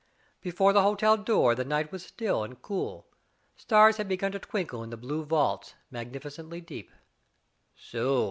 Before 0.41 0.73
the 0.73 0.81
hotel 0.81 1.15
door 1.15 1.53
the 1.53 1.63
night 1.63 1.91
was 1.91 2.03
still 2.03 2.43
and 2.43 2.59
cool; 2.59 3.05
stars 3.55 3.97
had 3.97 4.07
begun 4.07 4.31
to 4.31 4.39
twinkle 4.39 4.81
in 4.81 4.89
the 4.89 4.97
"blue 4.97 5.23
vaults, 5.23 5.75
magnificently 5.91 6.59
deep." 6.59 6.89